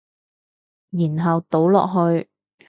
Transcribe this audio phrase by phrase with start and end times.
[0.89, 2.27] 然後倒落去